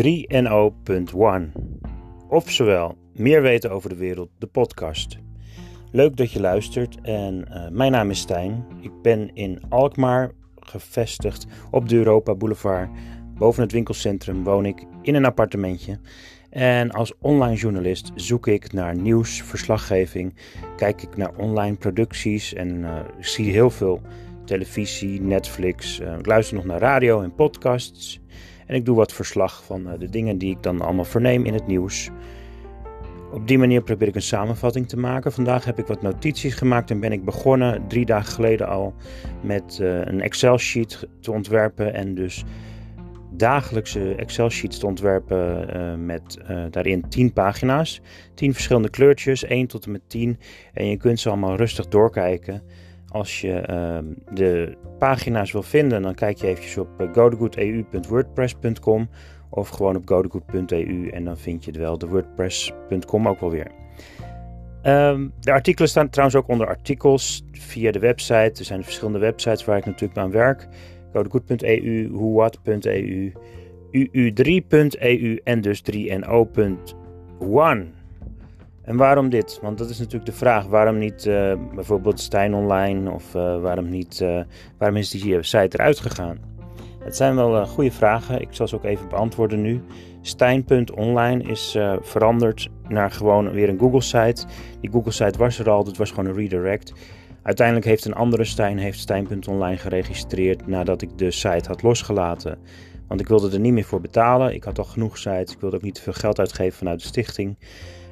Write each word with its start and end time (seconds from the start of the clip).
3NO.1. 0.00 1.52
Oftewel, 2.28 2.96
meer 3.14 3.42
weten 3.42 3.70
over 3.70 3.88
de 3.88 3.96
wereld, 3.96 4.30
de 4.38 4.46
podcast. 4.46 5.18
Leuk 5.90 6.16
dat 6.16 6.32
je 6.32 6.40
luistert 6.40 7.00
en 7.02 7.44
uh, 7.48 7.68
mijn 7.68 7.92
naam 7.92 8.10
is 8.10 8.18
Stijn. 8.18 8.64
Ik 8.80 9.02
ben 9.02 9.34
in 9.34 9.60
Alkmaar 9.68 10.30
gevestigd 10.60 11.46
op 11.70 11.88
de 11.88 11.96
Europa 11.96 12.34
Boulevard. 12.34 12.90
Boven 13.34 13.62
het 13.62 13.72
winkelcentrum 13.72 14.44
woon 14.44 14.66
ik 14.66 14.84
in 15.02 15.14
een 15.14 15.24
appartementje. 15.24 15.98
En 16.50 16.90
als 16.90 17.12
online 17.18 17.56
journalist 17.56 18.10
zoek 18.14 18.46
ik 18.46 18.72
naar 18.72 18.96
nieuws, 18.96 19.42
verslaggeving, 19.42 20.34
kijk 20.76 21.02
ik 21.02 21.16
naar 21.16 21.36
online 21.36 21.76
producties 21.76 22.54
en 22.54 22.84
ik 23.18 23.26
zie 23.26 23.50
heel 23.50 23.70
veel 23.70 24.00
televisie, 24.44 25.20
Netflix. 25.20 26.00
Uh, 26.00 26.18
ik 26.18 26.26
luister 26.26 26.56
nog 26.56 26.64
naar 26.64 26.80
radio 26.80 27.22
en 27.22 27.34
podcasts. 27.34 28.20
En 28.72 28.78
ik 28.78 28.84
doe 28.84 28.96
wat 28.96 29.12
verslag 29.12 29.64
van 29.64 29.88
uh, 29.88 29.92
de 29.98 30.08
dingen 30.08 30.38
die 30.38 30.50
ik 30.50 30.62
dan 30.62 30.80
allemaal 30.80 31.04
verneem 31.04 31.44
in 31.44 31.54
het 31.54 31.66
nieuws. 31.66 32.10
Op 33.32 33.48
die 33.48 33.58
manier 33.58 33.82
probeer 33.82 34.08
ik 34.08 34.14
een 34.14 34.22
samenvatting 34.22 34.88
te 34.88 34.96
maken. 34.96 35.32
Vandaag 35.32 35.64
heb 35.64 35.78
ik 35.78 35.86
wat 35.86 36.02
notities 36.02 36.54
gemaakt 36.54 36.90
en 36.90 37.00
ben 37.00 37.12
ik 37.12 37.24
begonnen 37.24 37.88
drie 37.88 38.06
dagen 38.06 38.32
geleden 38.32 38.68
al 38.68 38.94
met 39.40 39.78
uh, 39.80 40.00
een 40.00 40.20
Excel-sheet 40.20 41.08
te 41.20 41.32
ontwerpen. 41.32 41.94
En 41.94 42.14
dus 42.14 42.44
dagelijkse 43.30 44.14
Excel-sheets 44.14 44.78
te 44.78 44.86
ontwerpen 44.86 45.76
uh, 45.76 45.94
met 45.94 46.38
daarin 46.70 47.08
10 47.08 47.32
pagina's. 47.32 48.00
10 48.34 48.52
verschillende 48.52 48.90
kleurtjes, 48.90 49.44
1 49.44 49.66
tot 49.66 49.84
en 49.84 49.92
met 49.92 50.02
10. 50.06 50.38
En 50.72 50.86
je 50.86 50.96
kunt 50.96 51.20
ze 51.20 51.28
allemaal 51.28 51.56
rustig 51.56 51.88
doorkijken. 51.88 52.62
Als 53.12 53.40
je 53.40 53.66
uh, 53.70 53.98
de 54.34 54.76
pagina's 54.98 55.52
wil 55.52 55.62
vinden, 55.62 56.02
dan 56.02 56.14
kijk 56.14 56.38
je 56.38 56.46
eventjes 56.46 56.78
op 56.78 56.88
godegoodeu.wordpress.com 57.12 59.08
of 59.50 59.68
gewoon 59.68 59.96
op 59.96 60.06
godegood.eu 60.06 61.08
en 61.08 61.24
dan 61.24 61.36
vind 61.36 61.64
je 61.64 61.70
het 61.70 61.80
wel, 61.80 61.98
de 61.98 62.06
wordpress.com 62.06 63.28
ook 63.28 63.40
wel 63.40 63.50
weer. 63.50 63.70
Um, 64.82 65.32
de 65.40 65.52
artikelen 65.52 65.88
staan 65.88 66.10
trouwens 66.10 66.38
ook 66.38 66.48
onder 66.48 66.66
artikels 66.66 67.44
via 67.52 67.90
de 67.90 67.98
website. 67.98 68.52
Er 68.58 68.64
zijn 68.64 68.84
verschillende 68.84 69.18
websites 69.18 69.64
waar 69.64 69.76
ik 69.76 69.86
natuurlijk 69.86 70.18
aan 70.18 70.30
werk. 70.30 70.68
godegood.eu, 71.12 72.08
whowhat.eu, 72.10 73.32
uu3.eu 73.92 75.40
en 75.44 75.60
dus 75.60 75.82
3no.one. 75.92 77.86
En 78.84 78.96
waarom 78.96 79.28
dit? 79.28 79.58
Want 79.62 79.78
dat 79.78 79.90
is 79.90 79.98
natuurlijk 79.98 80.26
de 80.26 80.36
vraag. 80.36 80.66
Waarom 80.66 80.98
niet 80.98 81.26
uh, 81.26 81.52
bijvoorbeeld 81.74 82.20
Stijn 82.20 82.54
Online 82.54 83.10
of 83.10 83.34
uh, 83.34 83.60
waarom, 83.60 83.88
niet, 83.88 84.20
uh, 84.22 84.40
waarom 84.78 84.96
is 84.96 85.10
die 85.10 85.42
site 85.42 85.78
eruit 85.78 86.00
gegaan? 86.00 86.38
Het 86.98 87.16
zijn 87.16 87.36
wel 87.36 87.66
goede 87.66 87.90
vragen. 87.92 88.40
Ik 88.40 88.48
zal 88.50 88.68
ze 88.68 88.74
ook 88.74 88.84
even 88.84 89.08
beantwoorden 89.08 89.60
nu. 89.60 89.82
Stijn.online 90.20 91.42
is 91.42 91.78
veranderd 92.00 92.68
naar 92.88 93.10
gewoon 93.10 93.50
weer 93.50 93.68
een 93.68 93.78
Google 93.78 94.00
site. 94.00 94.44
Die 94.80 94.90
Google 94.90 95.12
site 95.12 95.38
was 95.38 95.58
er 95.58 95.70
al, 95.70 95.84
dat 95.84 95.96
was 95.96 96.10
gewoon 96.10 96.26
een 96.26 96.34
redirect. 96.34 96.92
Uiteindelijk 97.42 97.86
heeft 97.86 98.04
een 98.04 98.14
andere 98.14 98.44
Stijn 98.44 98.78
heeft 98.78 98.98
Stijn.online 98.98 99.76
geregistreerd 99.76 100.66
nadat 100.66 101.02
ik 101.02 101.18
de 101.18 101.30
site 101.30 101.68
had 101.68 101.82
losgelaten. 101.82 102.58
Want 103.08 103.20
ik 103.20 103.28
wilde 103.28 103.50
er 103.50 103.60
niet 103.60 103.72
meer 103.72 103.84
voor 103.84 104.00
betalen. 104.00 104.54
Ik 104.54 104.64
had 104.64 104.78
al 104.78 104.84
genoeg 104.84 105.18
sites. 105.18 105.52
Ik 105.52 105.60
wilde 105.60 105.76
ook 105.76 105.82
niet 105.82 105.94
te 105.94 106.02
veel 106.02 106.12
geld 106.12 106.38
uitgeven 106.38 106.78
vanuit 106.78 107.00
de 107.00 107.06
stichting. 107.06 107.56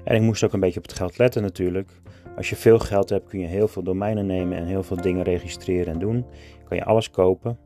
En 0.04 0.14
ik 0.14 0.22
moest 0.22 0.44
ook 0.44 0.52
een 0.52 0.60
beetje 0.60 0.78
op 0.78 0.86
het 0.86 0.96
geld 0.96 1.18
letten 1.18 1.42
natuurlijk. 1.42 1.90
Als 2.36 2.50
je 2.50 2.56
veel 2.56 2.78
geld 2.78 3.08
hebt 3.08 3.28
kun 3.28 3.40
je 3.40 3.46
heel 3.46 3.68
veel 3.68 3.82
domeinen 3.82 4.26
nemen 4.26 4.58
en 4.58 4.66
heel 4.66 4.82
veel 4.82 4.96
dingen 4.96 5.24
registreren 5.24 5.92
en 5.92 5.98
doen. 5.98 6.24
Kan 6.68 6.76
je 6.76 6.84
alles 6.84 7.10
kopen. 7.10 7.58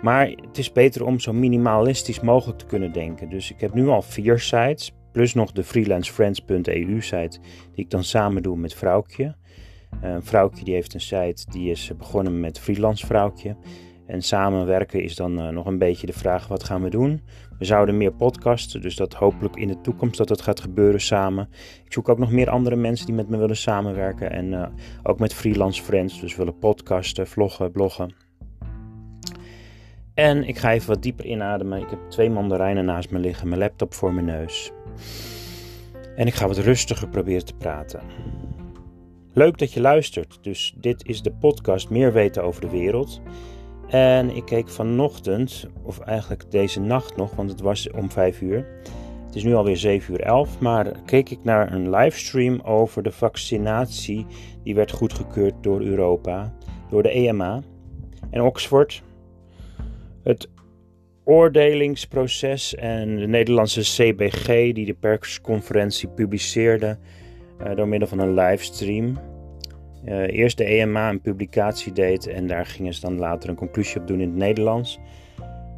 Maar 0.00 0.26
het 0.26 0.58
is 0.58 0.72
beter 0.72 1.04
om 1.04 1.20
zo 1.20 1.32
minimalistisch 1.32 2.20
mogelijk 2.20 2.58
te 2.58 2.66
kunnen 2.66 2.92
denken. 2.92 3.28
Dus 3.28 3.50
ik 3.50 3.60
heb 3.60 3.74
nu 3.74 3.88
al 3.88 4.02
vier 4.02 4.38
sites, 4.38 4.92
plus 5.12 5.34
nog 5.34 5.52
de 5.52 5.64
freelancefriends.eu 5.64 7.00
site, 7.00 7.38
die 7.74 7.84
ik 7.84 7.90
dan 7.90 8.04
samen 8.04 8.42
doe 8.42 8.56
met 8.56 8.74
Vrouwtje. 8.74 9.34
Een 10.00 10.22
Vrouwtje 10.22 10.64
die 10.64 10.74
heeft 10.74 10.94
een 10.94 11.00
site 11.00 11.44
die 11.50 11.70
is 11.70 11.92
begonnen 11.98 12.40
met 12.40 12.58
Freelance 12.58 13.06
Vrouwtje. 13.06 13.56
En 14.06 14.22
samenwerken 14.22 15.02
is 15.02 15.16
dan 15.16 15.38
uh, 15.38 15.48
nog 15.48 15.66
een 15.66 15.78
beetje 15.78 16.06
de 16.06 16.12
vraag: 16.12 16.48
wat 16.48 16.64
gaan 16.64 16.82
we 16.82 16.90
doen? 16.90 17.22
We 17.62 17.68
zouden 17.68 17.96
meer 17.96 18.12
podcasten, 18.12 18.80
dus 18.80 18.96
dat 18.96 19.14
hopelijk 19.14 19.56
in 19.56 19.68
de 19.68 19.80
toekomst 19.80 20.16
dat 20.16 20.28
het 20.28 20.40
gaat 20.40 20.60
gebeuren 20.60 21.00
samen. 21.00 21.48
Ik 21.84 21.92
zoek 21.92 22.08
ook 22.08 22.18
nog 22.18 22.30
meer 22.30 22.50
andere 22.50 22.76
mensen 22.76 23.06
die 23.06 23.14
met 23.14 23.28
me 23.28 23.36
willen 23.36 23.56
samenwerken 23.56 24.30
en 24.30 24.52
uh, 24.52 24.66
ook 25.02 25.18
met 25.18 25.34
freelance 25.34 25.82
friends, 25.82 26.20
dus 26.20 26.36
willen 26.36 26.58
podcasten, 26.58 27.26
vloggen, 27.26 27.72
bloggen. 27.72 28.14
En 30.14 30.44
ik 30.44 30.58
ga 30.58 30.72
even 30.72 30.88
wat 30.88 31.02
dieper 31.02 31.24
inademen. 31.24 31.80
Ik 31.80 31.90
heb 31.90 31.98
twee 32.08 32.30
mandarijnen 32.30 32.84
naast 32.84 33.10
me 33.10 33.18
liggen, 33.18 33.48
mijn 33.48 33.60
laptop 33.60 33.94
voor 33.94 34.14
mijn 34.14 34.26
neus. 34.26 34.72
En 36.16 36.26
ik 36.26 36.34
ga 36.34 36.46
wat 36.46 36.58
rustiger 36.58 37.08
proberen 37.08 37.44
te 37.44 37.54
praten. 37.54 38.00
Leuk 39.32 39.58
dat 39.58 39.72
je 39.72 39.80
luistert. 39.80 40.38
Dus 40.40 40.74
dit 40.76 41.06
is 41.06 41.22
de 41.22 41.32
podcast 41.32 41.90
Meer 41.90 42.12
weten 42.12 42.44
over 42.44 42.60
de 42.60 42.70
wereld. 42.70 43.20
En 43.92 44.36
ik 44.36 44.44
keek 44.44 44.68
vanochtend, 44.68 45.66
of 45.82 45.98
eigenlijk 45.98 46.50
deze 46.50 46.80
nacht 46.80 47.16
nog, 47.16 47.34
want 47.34 47.50
het 47.50 47.60
was 47.60 47.90
om 47.90 48.10
5 48.10 48.40
uur. 48.40 48.66
Het 49.26 49.34
is 49.34 49.44
nu 49.44 49.54
alweer 49.54 49.76
7 49.76 50.12
uur 50.14 50.20
11, 50.20 50.60
maar 50.60 50.92
keek 51.04 51.30
ik 51.30 51.38
naar 51.42 51.72
een 51.72 51.90
livestream 51.90 52.60
over 52.60 53.02
de 53.02 53.12
vaccinatie. 53.12 54.26
Die 54.64 54.74
werd 54.74 54.90
goedgekeurd 54.90 55.54
door 55.60 55.80
Europa, 55.80 56.52
door 56.90 57.02
de 57.02 57.10
EMA 57.10 57.62
en 58.30 58.42
Oxford. 58.42 59.02
Het 60.22 60.48
oordelingsproces 61.24 62.74
en 62.74 63.16
de 63.16 63.26
Nederlandse 63.26 63.80
CBG, 63.80 64.46
die 64.72 64.86
de 64.86 64.96
persconferentie 65.00 66.08
publiceerde 66.08 66.98
uh, 67.60 67.76
door 67.76 67.88
middel 67.88 68.08
van 68.08 68.18
een 68.18 68.34
livestream. 68.34 69.18
Uh, 70.04 70.28
eerst 70.28 70.56
de 70.56 70.64
EMA 70.64 71.08
een 71.08 71.20
publicatie 71.20 71.92
deed 71.92 72.26
en 72.26 72.46
daar 72.46 72.66
gingen 72.66 72.94
ze 72.94 73.00
dan 73.00 73.18
later 73.18 73.48
een 73.48 73.54
conclusie 73.54 74.00
op 74.00 74.06
doen 74.06 74.20
in 74.20 74.28
het 74.28 74.36
Nederlands. 74.36 74.98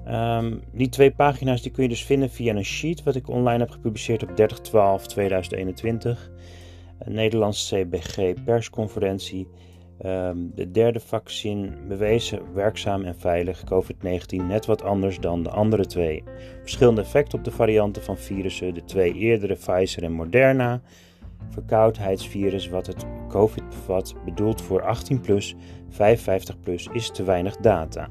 Um, 0.08 0.62
die 0.72 0.88
twee 0.88 1.10
pagina's 1.10 1.62
die 1.62 1.70
kun 1.70 1.82
je 1.82 1.88
dus 1.88 2.04
vinden 2.04 2.30
via 2.30 2.54
een 2.54 2.64
sheet 2.64 3.02
wat 3.02 3.14
ik 3.14 3.28
online 3.28 3.58
heb 3.58 3.70
gepubliceerd 3.70 4.22
op 4.22 4.30
30-12-2021. 4.30 4.34
Een 6.98 7.12
Nederlandse 7.12 7.80
CBG 7.80 8.34
persconferentie. 8.44 9.48
Um, 10.04 10.52
de 10.54 10.70
derde 10.70 11.00
vaccin 11.00 11.74
bewezen 11.88 12.54
werkzaam 12.54 13.04
en 13.04 13.18
veilig. 13.18 13.64
COVID-19 13.64 14.46
net 14.46 14.66
wat 14.66 14.82
anders 14.82 15.18
dan 15.18 15.42
de 15.42 15.50
andere 15.50 15.86
twee. 15.86 16.22
Verschillende 16.60 17.00
effecten 17.00 17.38
op 17.38 17.44
de 17.44 17.50
varianten 17.50 18.02
van 18.02 18.18
virussen. 18.18 18.74
De 18.74 18.84
twee 18.84 19.14
eerdere 19.14 19.54
Pfizer 19.54 20.02
en 20.02 20.12
Moderna 20.12 20.80
verkoudheidsvirus 21.50 22.68
wat 22.68 22.86
het 22.86 23.04
COVID 23.28 23.68
bevat, 23.68 24.14
bedoeld 24.24 24.62
voor 24.62 24.82
18 24.82 25.20
plus, 25.20 25.54
55 25.90 26.60
plus, 26.60 26.88
is 26.92 27.10
te 27.10 27.22
weinig 27.22 27.56
data. 27.56 28.08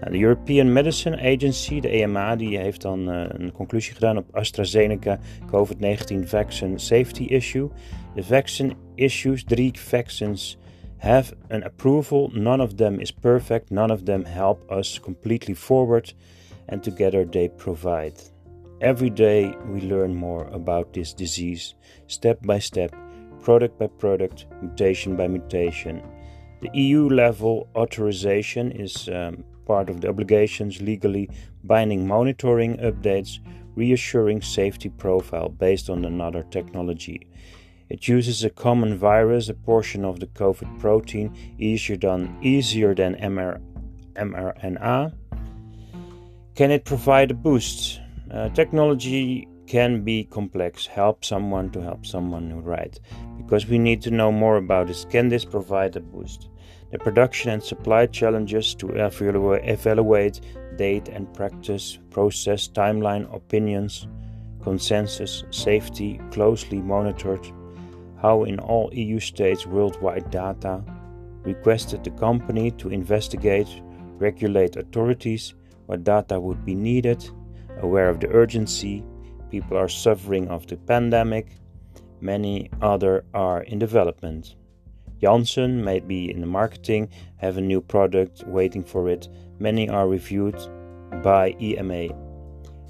Nou, 0.00 0.12
de 0.12 0.18
European 0.18 0.72
Medicine 0.72 1.16
Agency, 1.16 1.80
de 1.80 1.88
EMA, 1.88 2.36
die 2.36 2.58
heeft 2.58 2.82
dan 2.82 3.10
uh, 3.10 3.24
een 3.28 3.52
conclusie 3.52 3.94
gedaan 3.94 4.16
op 4.16 4.34
AstraZeneca 4.34 5.18
COVID-19 5.46 6.22
Vaccine 6.24 6.78
Safety 6.78 7.22
Issue. 7.22 7.68
The 8.14 8.22
vaccine 8.22 8.74
issues, 8.94 9.44
drie 9.44 9.72
vaccines 9.74 10.58
have 10.96 11.34
an 11.48 11.62
approval. 11.62 12.30
None 12.34 12.62
of 12.62 12.74
them 12.74 13.00
is 13.00 13.12
perfect. 13.12 13.70
None 13.70 13.92
of 13.92 14.02
them 14.02 14.24
help 14.24 14.70
us 14.70 15.00
completely 15.00 15.54
forward. 15.54 16.14
And 16.68 16.82
together 16.82 17.30
they 17.30 17.48
provide. 17.48 18.35
Every 18.82 19.08
day 19.08 19.54
we 19.66 19.80
learn 19.80 20.14
more 20.14 20.48
about 20.48 20.92
this 20.92 21.14
disease, 21.14 21.74
step 22.08 22.42
by 22.42 22.58
step, 22.58 22.94
product 23.42 23.78
by 23.78 23.86
product, 23.86 24.44
mutation 24.60 25.16
by 25.16 25.28
mutation. 25.28 26.02
The 26.60 26.68
EU 26.74 27.08
level 27.08 27.68
authorization 27.74 28.70
is 28.72 29.08
um, 29.08 29.44
part 29.64 29.88
of 29.88 30.02
the 30.02 30.10
obligations 30.10 30.82
legally 30.82 31.30
binding 31.64 32.06
monitoring 32.06 32.76
updates, 32.76 33.38
reassuring 33.76 34.42
safety 34.42 34.90
profile 34.90 35.48
based 35.48 35.88
on 35.88 36.04
another 36.04 36.42
technology. 36.50 37.26
It 37.88 38.06
uses 38.06 38.44
a 38.44 38.50
common 38.50 38.98
virus, 38.98 39.48
a 39.48 39.54
portion 39.54 40.04
of 40.04 40.20
the 40.20 40.26
COVID 40.26 40.78
protein, 40.80 41.34
easier 41.58 41.96
than, 41.96 42.36
easier 42.42 42.94
than 42.94 43.14
MR, 43.14 43.58
mRNA. 44.16 45.14
Can 46.54 46.70
it 46.70 46.84
provide 46.84 47.30
a 47.30 47.34
boost? 47.34 48.00
Uh, 48.30 48.48
technology 48.50 49.48
can 49.66 50.02
be 50.02 50.24
complex. 50.24 50.86
Help 50.86 51.24
someone 51.24 51.70
to 51.70 51.80
help 51.80 52.06
someone, 52.06 52.62
right? 52.62 52.98
Because 53.36 53.66
we 53.66 53.78
need 53.78 54.02
to 54.02 54.10
know 54.10 54.32
more 54.32 54.56
about 54.56 54.88
this. 54.88 55.04
Can 55.04 55.28
this 55.28 55.44
provide 55.44 55.96
a 55.96 56.00
boost? 56.00 56.48
The 56.90 56.98
production 56.98 57.50
and 57.50 57.62
supply 57.62 58.06
challenges 58.06 58.74
to 58.76 58.90
evaluate 58.90 60.40
date 60.76 61.08
and 61.08 61.32
practice, 61.34 61.98
process, 62.10 62.68
timeline, 62.68 63.32
opinions, 63.34 64.06
consensus, 64.62 65.44
safety, 65.50 66.20
closely 66.30 66.78
monitored. 66.78 67.46
How 68.20 68.44
in 68.44 68.58
all 68.58 68.92
EU 68.92 69.20
states 69.20 69.66
worldwide 69.66 70.30
data 70.30 70.82
requested 71.42 72.02
the 72.02 72.10
company 72.10 72.72
to 72.72 72.88
investigate, 72.88 73.68
regulate 74.18 74.76
authorities, 74.76 75.54
what 75.86 76.02
data 76.02 76.40
would 76.40 76.64
be 76.64 76.74
needed, 76.74 77.28
aware 77.80 78.08
of 78.08 78.20
the 78.20 78.28
urgency. 78.28 79.04
People 79.50 79.76
are 79.76 79.88
suffering 79.88 80.48
of 80.48 80.66
the 80.66 80.76
pandemic. 80.76 81.58
Many 82.20 82.70
other 82.80 83.24
are 83.34 83.62
in 83.62 83.78
development. 83.78 84.56
Janssen 85.20 85.82
may 85.82 86.00
be 86.00 86.30
in 86.30 86.40
the 86.40 86.46
marketing, 86.46 87.08
have 87.36 87.56
a 87.56 87.60
new 87.60 87.80
product 87.80 88.44
waiting 88.46 88.84
for 88.84 89.08
it. 89.08 89.28
Many 89.58 89.88
are 89.88 90.08
reviewed 90.08 90.58
by 91.22 91.54
EMA. 91.60 92.08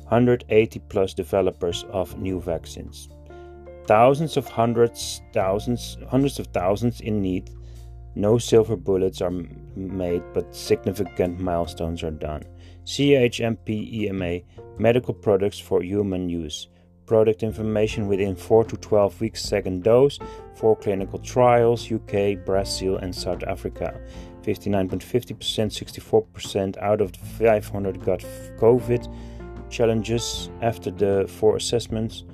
180 0.08 0.78
plus 0.88 1.14
developers 1.14 1.84
of 1.90 2.18
new 2.18 2.40
vaccines. 2.40 3.08
Thousands 3.86 4.36
of 4.36 4.48
hundreds, 4.48 5.20
thousands, 5.32 5.96
hundreds 6.08 6.38
of 6.38 6.46
thousands 6.48 7.00
in 7.00 7.20
need. 7.20 7.50
No 8.16 8.38
silver 8.38 8.76
bullets 8.76 9.20
are 9.20 9.30
made, 9.76 10.22
but 10.32 10.56
significant 10.56 11.38
milestones 11.38 12.02
are 12.02 12.10
done. 12.10 12.44
CHMP 12.86 13.92
EMA 13.92 14.40
medical 14.78 15.12
products 15.12 15.58
for 15.58 15.82
human 15.82 16.30
use. 16.30 16.68
Product 17.04 17.42
information 17.42 18.08
within 18.08 18.34
4 18.34 18.64
to 18.64 18.76
12 18.78 19.20
weeks 19.20 19.42
second 19.42 19.84
dose. 19.84 20.18
Four 20.54 20.76
clinical 20.76 21.18
trials 21.18 21.92
UK, 21.92 22.42
Brazil, 22.42 22.96
and 22.96 23.14
South 23.14 23.42
Africa. 23.42 24.00
59.50%, 24.42 25.36
64% 25.36 26.78
out 26.78 27.02
of 27.02 27.14
500 27.14 28.02
got 28.02 28.20
COVID. 28.58 29.14
Challenges 29.68 30.48
after 30.62 30.90
the 30.90 31.26
four 31.28 31.56
assessments. 31.56 32.24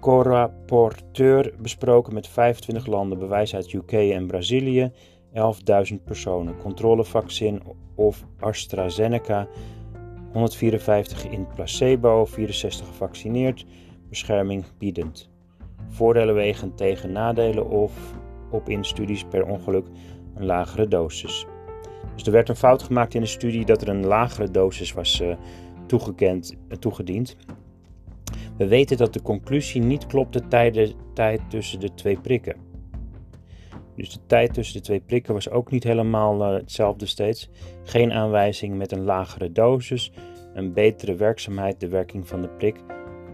co-rapporteur 0.00 1.54
besproken 1.58 2.14
met 2.14 2.28
25 2.28 2.86
landen, 2.86 3.18
bewijs 3.18 3.54
uit 3.54 3.72
UK 3.72 3.92
en 3.92 4.26
Brazilië. 4.26 4.92
11.000 5.32 6.04
personen. 6.04 6.56
Controlevaccin 6.56 7.62
of 7.94 8.24
AstraZeneca. 8.40 9.48
154 10.32 11.24
in 11.24 11.46
placebo, 11.54 12.24
64 12.24 12.86
gevaccineerd. 12.86 13.66
Bescherming 14.08 14.64
biedend. 14.78 15.30
Voordelen 15.88 16.34
wegen 16.34 16.74
tegen 16.74 17.12
nadelen 17.12 17.70
of 17.70 17.92
op 18.50 18.68
in 18.68 18.84
studies 18.84 19.24
per 19.24 19.46
ongeluk 19.46 19.86
een 20.34 20.44
lagere 20.44 20.88
dosis. 20.88 21.46
Dus 22.14 22.26
er 22.26 22.32
werd 22.32 22.48
een 22.48 22.56
fout 22.56 22.82
gemaakt 22.82 23.14
in 23.14 23.20
de 23.20 23.26
studie 23.26 23.64
dat 23.64 23.82
er 23.82 23.88
een 23.88 24.06
lagere 24.06 24.50
dosis 24.50 24.92
was 24.92 25.20
uh, 25.20 25.36
toegekend, 25.86 26.54
uh, 26.68 26.76
toegediend. 26.76 27.36
We 28.56 28.66
weten 28.66 28.96
dat 28.96 29.12
de 29.12 29.22
conclusie 29.22 29.82
niet 29.82 30.06
klopte 30.06 30.48
tijdens 30.48 30.94
tijd 31.14 31.40
tussen 31.48 31.80
de 31.80 31.94
twee 31.94 32.20
prikken. 32.20 32.56
Dus 33.96 34.12
de 34.12 34.18
tijd 34.26 34.54
tussen 34.54 34.76
de 34.76 34.82
twee 34.82 35.00
prikken 35.00 35.34
was 35.34 35.50
ook 35.50 35.70
niet 35.70 35.84
helemaal 35.84 36.40
uh, 36.40 36.56
hetzelfde 36.56 37.06
steeds. 37.06 37.50
Geen 37.82 38.12
aanwijzing 38.12 38.76
met 38.76 38.92
een 38.92 39.04
lagere 39.04 39.52
dosis, 39.52 40.12
een 40.54 40.72
betere 40.72 41.14
werkzaamheid, 41.14 41.80
de 41.80 41.88
werking 41.88 42.28
van 42.28 42.42
de 42.42 42.48
prik. 42.48 42.76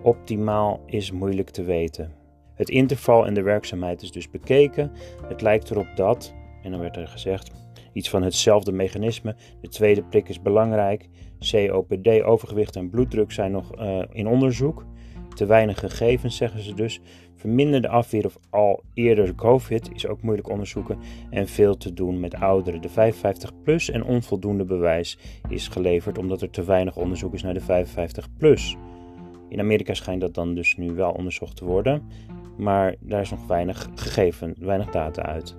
Optimaal 0.03 0.81
is 0.87 1.11
moeilijk 1.11 1.51
te 1.51 1.63
weten. 1.63 2.13
Het 2.55 2.69
interval 2.69 3.27
en 3.27 3.35
de 3.35 3.43
werkzaamheid 3.43 4.03
is 4.03 4.13
dus 4.13 4.31
bekeken. 4.31 4.93
Het 5.27 5.41
lijkt 5.41 5.71
erop 5.71 5.89
dat, 5.95 6.35
en 6.63 6.71
dan 6.71 6.81
werd 6.81 6.97
er 6.97 7.09
gezegd, 7.09 7.51
iets 7.93 8.11
van 8.11 8.23
hetzelfde 8.23 8.73
mechanisme. 8.73 9.37
De 9.61 9.69
tweede 9.69 10.03
prik 10.03 10.29
is 10.29 10.43
belangrijk. 10.43 11.09
COPD, 11.51 12.23
overgewicht 12.23 12.77
en 12.77 12.91
bloeddruk 12.91 13.33
zijn 13.33 13.53
nog 13.53 13.79
uh, 13.79 14.03
in 14.13 14.27
onderzoek. 14.27 14.85
Te 15.35 15.47
weinig 15.47 15.79
gegevens, 15.79 16.37
zeggen 16.37 16.61
ze 16.61 16.75
dus. 16.75 17.01
Verminderde 17.37 17.89
afweer 17.89 18.27
of 18.27 18.39
al 18.51 18.83
eerder 18.95 19.35
COVID 19.35 19.95
is 19.95 20.07
ook 20.07 20.23
moeilijk 20.23 20.49
onderzoeken 20.49 20.99
en 21.31 21.49
veel 21.49 21.77
te 21.77 21.93
doen 21.93 22.21
met 22.21 22.35
ouderen. 22.35 22.81
De 22.81 22.89
55 22.89 23.63
plus 23.63 23.91
en 23.91 24.05
onvoldoende 24.05 24.65
bewijs 24.65 25.19
is 25.49 25.69
geleverd 25.69 26.19
omdat 26.19 26.43
er 26.43 26.51
te 26.51 26.65
weinig 26.65 26.97
onderzoek 26.97 27.35
is 27.35 27.43
naar 27.43 27.55
de 27.55 27.61
55 27.61 28.29
plus. 28.37 28.77
In 29.49 29.61
Amerika 29.61 29.95
schijnt 29.95 30.21
dat 30.21 30.35
dan 30.35 30.55
dus 30.55 30.77
nu 30.77 30.93
wel 30.93 31.11
onderzocht 31.11 31.57
te 31.57 31.65
worden, 31.65 32.03
maar 32.57 32.95
daar 33.01 33.21
is 33.21 33.31
nog 33.31 33.47
weinig 33.47 33.89
gegeven, 33.95 34.55
weinig 34.59 34.91
data 34.91 35.23
uit. 35.23 35.57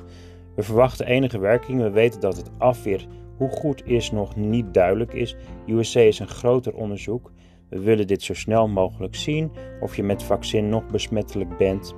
We 0.55 0.63
verwachten 0.63 1.05
enige 1.05 1.39
werking. 1.39 1.81
We 1.81 1.89
weten 1.89 2.19
dat 2.19 2.37
het 2.37 2.49
afweer 2.57 3.07
hoe 3.37 3.49
goed 3.49 3.85
is 3.85 4.11
nog 4.11 4.35
niet 4.35 4.73
duidelijk 4.73 5.13
is. 5.13 5.35
USA 5.67 5.99
is 5.99 6.19
een 6.19 6.27
groter 6.27 6.73
onderzoek. 6.73 7.31
We 7.69 7.79
willen 7.79 8.07
dit 8.07 8.23
zo 8.23 8.33
snel 8.33 8.67
mogelijk 8.67 9.15
zien 9.15 9.51
of 9.79 9.95
je 9.95 10.03
met 10.03 10.23
vaccin 10.23 10.69
nog 10.69 10.87
besmettelijk 10.87 11.57
bent. 11.57 11.95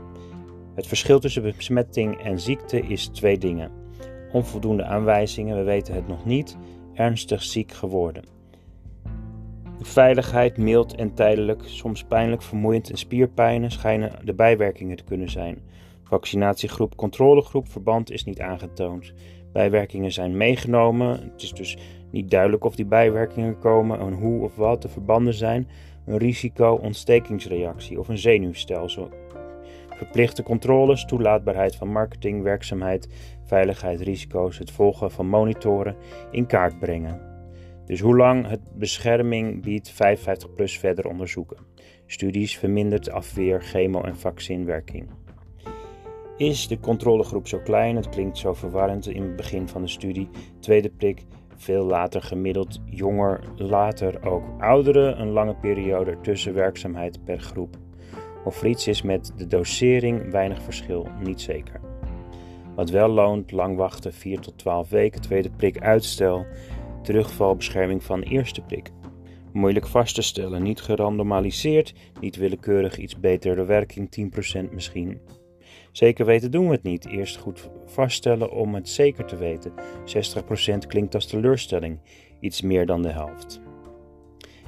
Het 0.75 0.87
verschil 0.87 1.19
tussen 1.19 1.41
besmetting 1.41 2.23
en 2.23 2.39
ziekte 2.39 2.81
is 2.81 3.07
twee 3.07 3.37
dingen. 3.37 3.71
Onvoldoende 4.31 4.83
aanwijzingen, 4.83 5.57
we 5.57 5.63
weten 5.63 5.93
het 5.93 6.07
nog 6.07 6.25
niet, 6.25 6.57
ernstig 6.93 7.43
ziek 7.43 7.71
geworden. 7.71 8.23
De 9.77 9.85
veiligheid 9.85 10.57
mild 10.57 10.95
en 10.95 11.13
tijdelijk, 11.13 11.61
soms 11.65 12.03
pijnlijk, 12.03 12.41
vermoeiend 12.41 12.89
en 12.89 12.97
spierpijnen 12.97 13.71
schijnen 13.71 14.11
de 14.23 14.33
bijwerkingen 14.33 14.97
te 14.97 15.03
kunnen 15.03 15.29
zijn. 15.29 15.61
Vaccinatiegroep, 16.13 16.95
controlegroep, 16.95 17.67
verband 17.67 18.11
is 18.11 18.23
niet 18.23 18.39
aangetoond. 18.39 19.13
Bijwerkingen 19.53 20.11
zijn 20.11 20.37
meegenomen. 20.37 21.09
Het 21.09 21.41
is 21.41 21.51
dus 21.51 21.77
niet 22.11 22.31
duidelijk 22.31 22.63
of 22.63 22.75
die 22.75 22.85
bijwerkingen 22.85 23.59
komen 23.59 23.99
en 23.99 24.13
hoe 24.13 24.43
of 24.43 24.55
wat 24.55 24.81
de 24.81 24.89
verbanden 24.89 25.33
zijn. 25.33 25.67
Een 26.05 26.17
risico, 26.17 26.73
ontstekingsreactie 26.73 27.99
of 27.99 28.07
een 28.07 28.17
zenuwstelsel. 28.17 29.09
Verplichte 29.89 30.43
controles, 30.43 31.05
toelaatbaarheid 31.05 31.75
van 31.75 31.91
marketing, 31.91 32.43
werkzaamheid, 32.43 33.07
veiligheid, 33.45 34.01
risico's, 34.01 34.57
het 34.57 34.71
volgen 34.71 35.11
van 35.11 35.27
monitoren 35.27 35.95
in 36.31 36.45
kaart 36.45 36.79
brengen. 36.79 37.21
Dus 37.85 37.99
hoe 37.99 38.17
lang 38.17 38.47
het 38.47 38.61
bescherming 38.77 39.61
biedt 39.61 39.89
55 39.89 40.53
plus 40.53 40.77
verder 40.77 41.07
onderzoeken. 41.07 41.57
Studies 42.05 42.57
vermindert 42.57 43.11
afweer, 43.11 43.61
chemo- 43.61 44.03
en 44.03 44.17
vaccinwerking. 44.17 45.22
Is 46.37 46.67
de 46.67 46.79
controlegroep 46.79 47.47
zo 47.47 47.59
klein? 47.63 47.95
Het 47.95 48.09
klinkt 48.09 48.37
zo 48.37 48.53
verwarrend 48.53 49.07
in 49.07 49.21
het 49.21 49.35
begin 49.35 49.67
van 49.67 49.81
de 49.81 49.87
studie. 49.87 50.29
Tweede 50.59 50.89
prik 50.89 51.25
veel 51.55 51.85
later 51.85 52.21
gemiddeld 52.21 52.79
jonger, 52.85 53.43
later 53.55 54.27
ook 54.27 54.43
ouderen 54.59 55.21
een 55.21 55.29
lange 55.29 55.55
periode 55.55 56.17
tussenwerkzaamheid 56.21 57.23
per 57.23 57.39
groep. 57.39 57.77
Of 58.45 58.61
er 58.61 58.67
iets 58.67 58.87
is 58.87 59.01
met 59.01 59.33
de 59.37 59.47
dosering, 59.47 60.31
weinig 60.31 60.61
verschil, 60.61 61.07
niet 61.19 61.41
zeker. 61.41 61.81
Wat 62.75 62.89
wel 62.89 63.09
loont, 63.09 63.51
lang 63.51 63.77
wachten, 63.77 64.13
4 64.13 64.39
tot 64.39 64.57
12 64.57 64.89
weken, 64.89 65.21
tweede 65.21 65.49
prik 65.49 65.81
uitstel, 65.81 66.45
terugvalbescherming 67.01 68.03
van 68.03 68.21
eerste 68.21 68.61
prik. 68.61 68.91
Moeilijk 69.51 69.87
vast 69.87 70.15
te 70.15 70.21
stellen, 70.21 70.63
niet 70.63 70.81
gerandomaliseerd, 70.81 71.93
niet 72.19 72.35
willekeurig 72.35 72.97
iets 72.97 73.19
betere 73.19 73.65
werking, 73.65 74.09
10% 74.67 74.71
misschien. 74.71 75.19
Zeker 75.93 76.25
weten 76.25 76.51
doen 76.51 76.65
we 76.65 76.71
het 76.71 76.83
niet. 76.83 77.07
Eerst 77.07 77.37
goed 77.37 77.69
vaststellen 77.85 78.51
om 78.51 78.75
het 78.75 78.89
zeker 78.89 79.25
te 79.25 79.35
weten. 79.35 79.71
60% 80.83 80.87
klinkt 80.87 81.15
als 81.15 81.25
teleurstelling, 81.25 81.99
iets 82.39 82.61
meer 82.61 82.85
dan 82.85 83.01
de 83.01 83.11
helft. 83.11 83.61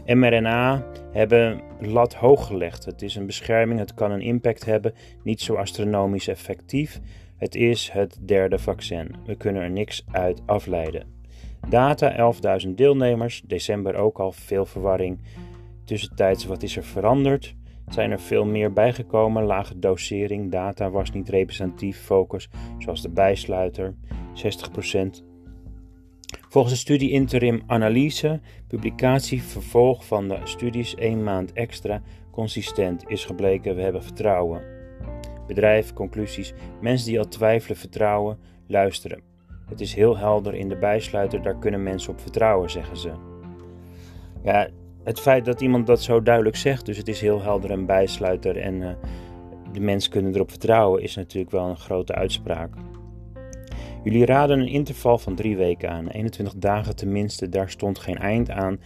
mRNA 0.05 0.85
hebben 1.11 1.61
lat 1.79 2.13
hoog 2.13 2.47
gelegd. 2.47 2.85
Het 2.85 3.01
is 3.01 3.15
een 3.15 3.25
bescherming, 3.25 3.79
het 3.79 3.93
kan 3.93 4.11
een 4.11 4.21
impact 4.21 4.65
hebben, 4.65 4.93
niet 5.23 5.41
zo 5.41 5.55
astronomisch 5.55 6.27
effectief. 6.27 6.99
Het 7.37 7.55
is 7.55 7.89
het 7.89 8.17
derde 8.21 8.59
vaccin. 8.59 9.15
We 9.25 9.35
kunnen 9.35 9.61
er 9.61 9.71
niks 9.71 10.05
uit 10.11 10.41
afleiden. 10.45 11.13
Data 11.69 12.33
11.000 12.65 12.69
deelnemers, 12.69 13.41
december 13.45 13.95
ook 13.95 14.19
al 14.19 14.31
veel 14.31 14.65
verwarring. 14.65 15.19
Tussentijds 15.85 16.45
wat 16.45 16.63
is 16.63 16.77
er 16.77 16.83
veranderd? 16.83 17.55
Zijn 17.87 18.11
er 18.11 18.19
veel 18.19 18.45
meer 18.45 18.73
bijgekomen, 18.73 19.43
lage 19.43 19.79
dosering, 19.79 20.51
data 20.51 20.89
was 20.89 21.11
niet 21.11 21.29
representatief, 21.29 21.97
focus, 21.97 22.49
zoals 22.77 23.01
de 23.01 23.09
bijsluiter, 23.09 23.95
60%. 24.33 25.23
Volgens 26.49 26.73
de 26.73 26.79
studie 26.79 27.11
Interim 27.11 27.61
Analyse, 27.67 28.39
publicatie 28.67 29.43
vervolg 29.43 30.05
van 30.05 30.27
de 30.27 30.39
studies 30.43 30.95
één 30.95 31.23
maand 31.23 31.53
extra, 31.53 32.01
consistent 32.31 33.03
is 33.07 33.25
gebleken, 33.25 33.75
we 33.75 33.81
hebben 33.81 34.03
vertrouwen. 34.03 34.61
Bedrijf, 35.47 35.93
conclusies, 35.93 36.53
mensen 36.81 37.07
die 37.07 37.19
al 37.19 37.27
twijfelen, 37.27 37.77
vertrouwen, 37.77 38.37
luisteren. 38.67 39.21
Het 39.69 39.81
is 39.81 39.93
heel 39.93 40.17
helder 40.17 40.53
in 40.53 40.69
de 40.69 40.77
bijsluiter, 40.77 41.41
daar 41.41 41.57
kunnen 41.57 41.83
mensen 41.83 42.11
op 42.11 42.19
vertrouwen, 42.21 42.69
zeggen 42.69 42.97
ze. 42.97 43.11
Ja, 44.43 44.69
het 45.05 45.19
feit 45.19 45.45
dat 45.45 45.61
iemand 45.61 45.87
dat 45.87 46.01
zo 46.01 46.21
duidelijk 46.21 46.55
zegt, 46.55 46.85
dus 46.85 46.97
het 46.97 47.07
is 47.07 47.21
heel 47.21 47.41
helder 47.41 47.71
en 47.71 47.85
bijsluiter 47.85 48.57
en 48.57 48.81
uh, 48.81 48.89
de 49.71 49.79
mensen 49.79 50.11
kunnen 50.11 50.35
erop 50.35 50.49
vertrouwen, 50.49 51.01
is 51.01 51.15
natuurlijk 51.15 51.51
wel 51.51 51.69
een 51.69 51.77
grote 51.77 52.13
uitspraak. 52.13 52.73
Jullie 54.03 54.25
raden 54.25 54.59
een 54.59 54.67
interval 54.67 55.17
van 55.17 55.35
drie 55.35 55.57
weken 55.57 55.89
aan, 55.89 56.07
21 56.07 56.55
dagen 56.55 56.95
tenminste, 56.95 57.49
daar 57.49 57.69
stond 57.69 57.99
geen 57.99 58.17
eind 58.17 58.49
aan, 58.49 58.79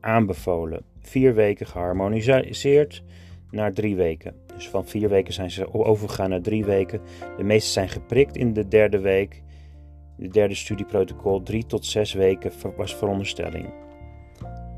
aanbevolen. 0.00 0.82
Vier 1.00 1.34
weken 1.34 1.66
geharmoniseerd 1.66 3.02
naar 3.50 3.72
drie 3.72 3.96
weken. 3.96 4.34
Dus 4.54 4.68
van 4.68 4.86
vier 4.86 5.08
weken 5.08 5.32
zijn 5.32 5.50
ze 5.50 5.74
overgegaan 5.74 6.30
naar 6.30 6.40
drie 6.40 6.64
weken. 6.64 7.00
De 7.36 7.44
meeste 7.44 7.70
zijn 7.70 7.88
geprikt 7.88 8.36
in 8.36 8.52
de 8.52 8.68
derde 8.68 8.98
week. 8.98 9.42
De 10.16 10.28
derde 10.28 10.54
studieprotocol, 10.54 11.42
drie 11.42 11.66
tot 11.66 11.86
zes 11.86 12.12
weken 12.12 12.52
was 12.76 12.96
veronderstelling. 12.96 13.87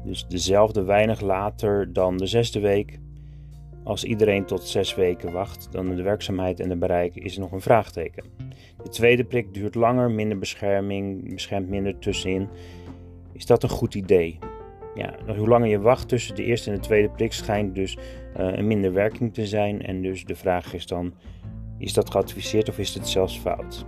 Dus 0.04 0.26
dezelfde 0.26 0.82
weinig 0.82 1.20
later 1.20 1.92
dan 1.92 2.16
de 2.16 2.26
zesde 2.26 2.60
week. 2.60 2.98
Als 3.84 4.04
iedereen 4.04 4.44
tot 4.44 4.62
zes 4.62 4.94
weken 4.94 5.32
wacht, 5.32 5.68
dan 5.70 5.94
de 5.94 6.02
werkzaamheid 6.02 6.60
en 6.60 6.68
de 6.68 6.76
bereik 6.76 7.14
is 7.14 7.38
nog 7.38 7.52
een 7.52 7.60
vraagteken. 7.60 8.24
De 8.82 8.88
tweede 8.88 9.24
prik 9.24 9.54
duurt 9.54 9.74
langer, 9.74 10.10
minder 10.10 10.38
bescherming, 10.38 11.34
beschermt 11.34 11.68
minder 11.68 11.98
tussenin. 11.98 12.48
Is 13.32 13.46
dat 13.46 13.62
een 13.62 13.68
goed 13.68 13.94
idee? 13.94 14.38
Ja, 14.94 15.14
hoe 15.36 15.48
langer 15.48 15.68
je 15.68 15.80
wacht 15.80 16.08
tussen 16.08 16.34
de 16.34 16.44
eerste 16.44 16.70
en 16.70 16.76
de 16.76 16.82
tweede 16.82 17.08
prik 17.08 17.32
schijnt 17.32 17.74
dus 17.74 17.96
uh, 17.96 18.02
een 18.56 18.66
minder 18.66 18.92
werking 18.92 19.34
te 19.34 19.46
zijn. 19.46 19.82
En 19.82 20.02
dus 20.02 20.24
de 20.24 20.36
vraag 20.36 20.74
is 20.74 20.86
dan, 20.86 21.14
is 21.78 21.92
dat 21.92 22.10
geadviseerd 22.10 22.68
of 22.68 22.78
is 22.78 22.94
het 22.94 23.08
zelfs 23.08 23.38
fout? 23.38 23.86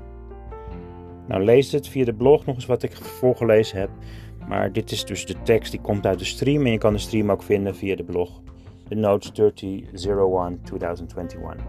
Nou, 1.29 1.45
lees 1.45 1.73
het 1.73 1.89
via 1.89 2.05
de 2.05 2.15
blog 2.15 2.47
nog 2.47 2.55
eens 2.55 2.67
wat 2.67 2.83
ik 2.83 2.97
voorgelezen 2.97 3.79
heb. 3.79 3.91
Maar 4.49 4.73
dit 4.73 4.91
is 4.91 5.05
dus 5.05 5.27
de 5.27 5.43
tekst 5.43 5.71
die 5.71 5.81
komt 5.81 6.07
uit 6.07 6.19
de 6.19 6.25
stream 6.25 6.67
en 6.67 6.73
je 6.73 6.79
kan 6.79 6.93
de 6.93 6.99
stream 6.99 7.31
ook 7.31 7.43
vinden 7.43 7.77
via 7.77 7.97
de 7.97 8.05
blog. 8.05 8.41
The 8.89 8.95
Notes 8.95 9.31
3001 9.31 10.61
2021. 10.63 11.65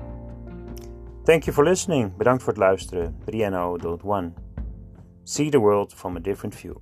Thank 1.23 1.43
you 1.43 1.55
for 1.55 1.63
listening. 1.63 2.15
Bedankt 2.15 2.43
voor 2.43 2.53
het 2.53 2.61
luisteren. 2.61 3.15
3NO.1 3.31 4.41
See 5.23 5.49
the 5.49 5.59
world 5.59 5.93
from 5.93 6.15
a 6.15 6.19
different 6.19 6.55
view. 6.55 6.75